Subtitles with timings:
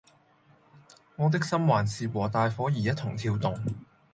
[1.15, 3.63] 我的心還是和大夥兒一同跳動